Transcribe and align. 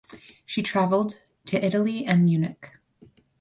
She 0.47 0.63
traveled 0.63 1.19
to 1.45 1.63
Italy 1.63 2.05
and 2.07 2.25
Munich. 2.25 2.71